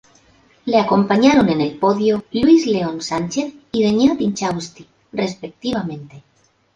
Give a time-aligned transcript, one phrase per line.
[0.65, 6.23] Le acompañaron en el podio Luis León Sánchez y Beñat Intxausti, respectivamente.